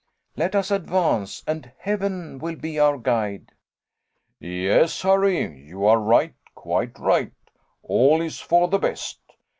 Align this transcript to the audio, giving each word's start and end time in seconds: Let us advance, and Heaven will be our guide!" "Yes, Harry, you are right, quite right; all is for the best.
Let 0.35 0.55
us 0.55 0.71
advance, 0.71 1.43
and 1.45 1.71
Heaven 1.77 2.39
will 2.39 2.55
be 2.55 2.79
our 2.79 2.97
guide!" 2.97 3.51
"Yes, 4.39 5.03
Harry, 5.03 5.55
you 5.61 5.85
are 5.85 5.99
right, 5.99 6.33
quite 6.55 6.97
right; 6.97 7.33
all 7.83 8.19
is 8.19 8.39
for 8.39 8.67
the 8.67 8.79
best. 8.79 9.19